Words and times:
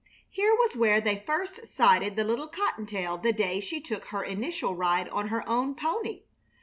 Here 0.31 0.55
was 0.55 0.75
where 0.75 0.99
they 0.99 1.19
first 1.27 1.59
sighted 1.75 2.15
the 2.15 2.23
little 2.23 2.47
cottontail 2.47 3.19
the 3.19 3.31
day 3.31 3.59
she 3.59 3.79
took 3.79 4.05
her 4.05 4.23
initial 4.23 4.75
ride 4.75 5.07
on 5.09 5.27
her 5.27 5.47
own 5.47 5.75
pony. 5.75 6.23